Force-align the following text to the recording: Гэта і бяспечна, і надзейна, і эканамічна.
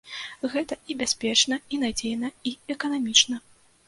Гэта 0.53 0.77
і 0.93 0.95
бяспечна, 1.01 1.59
і 1.77 1.79
надзейна, 1.83 2.31
і 2.53 2.55
эканамічна. 2.77 3.39